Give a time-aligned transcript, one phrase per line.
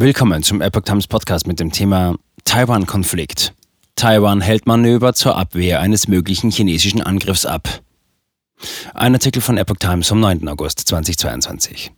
[0.00, 2.14] Willkommen zum Epoch Times Podcast mit dem Thema
[2.44, 3.52] Taiwan-Konflikt.
[3.96, 7.80] Taiwan hält Manöver zur Abwehr eines möglichen chinesischen Angriffs ab.
[8.94, 10.46] Ein Artikel von Epoch Times vom 9.
[10.46, 11.90] August 2022.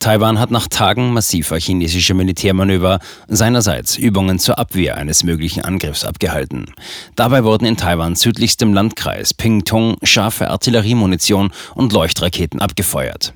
[0.00, 2.98] Taiwan hat nach Tagen massiver chinesischer Militärmanöver
[3.28, 6.74] seinerseits Übungen zur Abwehr eines möglichen Angriffs abgehalten.
[7.14, 13.34] Dabei wurden in Taiwans südlichstem Landkreis Pingtung scharfe Artilleriemunition und Leuchtraketen abgefeuert.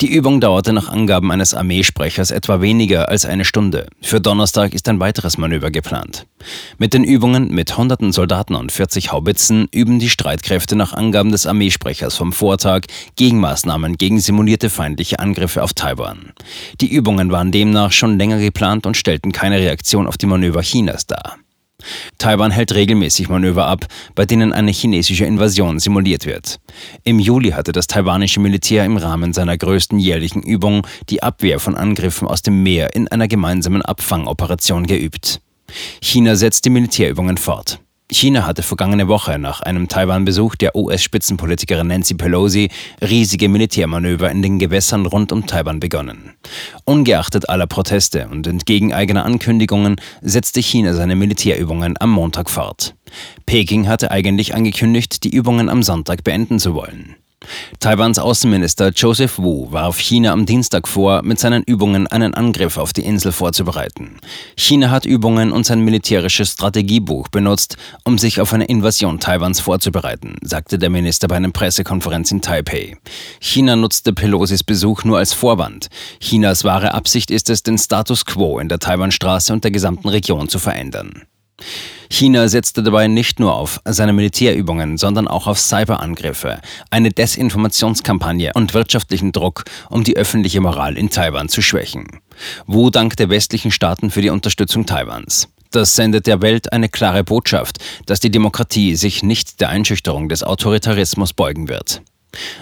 [0.00, 3.86] Die Übung dauerte nach Angaben eines Armeesprechers etwa weniger als eine Stunde.
[4.02, 6.26] Für Donnerstag ist ein weiteres Manöver geplant.
[6.78, 11.46] Mit den Übungen mit hunderten Soldaten und 40 Haubitzen üben die Streitkräfte nach Angaben des
[11.46, 12.82] Armeesprechers vom Vortag
[13.16, 16.32] Gegenmaßnahmen gegen simulierte feindliche Angriffe auf Taiwan.
[16.80, 21.06] Die Übungen waren demnach schon länger geplant und stellten keine Reaktion auf die Manöver Chinas
[21.06, 21.38] dar.
[22.18, 26.58] Taiwan hält regelmäßig Manöver ab, bei denen eine chinesische Invasion simuliert wird.
[27.04, 31.76] Im Juli hatte das taiwanische Militär im Rahmen seiner größten jährlichen Übung die Abwehr von
[31.76, 35.40] Angriffen aus dem Meer in einer gemeinsamen Abfangoperation geübt.
[36.00, 37.80] China setzt die Militärübungen fort.
[38.16, 42.70] China hatte vergangene Woche nach einem Taiwan-Besuch der US-Spitzenpolitikerin Nancy Pelosi
[43.02, 46.32] riesige Militärmanöver in den Gewässern rund um Taiwan begonnen.
[46.86, 52.94] Ungeachtet aller Proteste und entgegen eigener Ankündigungen setzte China seine Militärübungen am Montag fort.
[53.44, 57.16] Peking hatte eigentlich angekündigt, die Übungen am Sonntag beenden zu wollen.
[57.80, 62.92] Taiwans Außenminister Joseph Wu warf China am Dienstag vor, mit seinen Übungen einen Angriff auf
[62.92, 64.18] die Insel vorzubereiten.
[64.56, 70.36] China hat Übungen und sein militärisches Strategiebuch benutzt, um sich auf eine Invasion Taiwans vorzubereiten,
[70.42, 72.96] sagte der Minister bei einer Pressekonferenz in Taipei.
[73.40, 75.88] China nutzte Pelosis Besuch nur als Vorwand.
[76.20, 80.48] Chinas wahre Absicht ist es, den Status quo in der Taiwanstraße und der gesamten Region
[80.48, 81.22] zu verändern.
[82.10, 88.74] China setzte dabei nicht nur auf seine Militärübungen, sondern auch auf Cyberangriffe, eine Desinformationskampagne und
[88.74, 92.20] wirtschaftlichen Druck, um die öffentliche Moral in Taiwan zu schwächen.
[92.66, 95.48] Wu dankte westlichen Staaten für die Unterstützung Taiwans.
[95.70, 100.42] Das sendet der Welt eine klare Botschaft, dass die Demokratie sich nicht der Einschüchterung des
[100.42, 102.02] Autoritarismus beugen wird.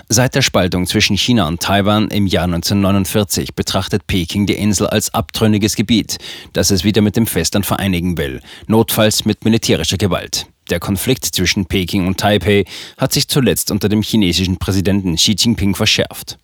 [0.09, 5.13] Seit der Spaltung zwischen China und Taiwan im Jahr 1949 betrachtet Peking die Insel als
[5.13, 6.19] abtrünniges Gebiet,
[6.53, 10.47] das es wieder mit dem Festland vereinigen will, notfalls mit militärischer Gewalt.
[10.71, 12.65] Der Konflikt zwischen Peking und Taipei
[12.97, 16.39] hat sich zuletzt unter dem chinesischen Präsidenten Xi Jinping verschärft.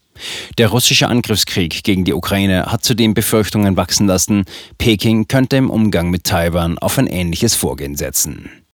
[0.59, 4.45] Der russische Angriffskrieg gegen die Ukraine hat zudem Befürchtungen wachsen lassen,
[4.77, 8.51] Peking könnte im Umgang mit Taiwan auf ein ähnliches Vorgehen setzen.